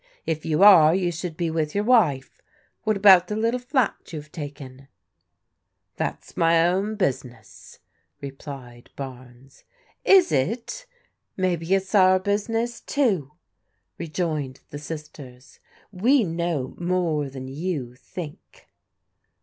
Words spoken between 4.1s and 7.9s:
you have taken?"" That's my own business,"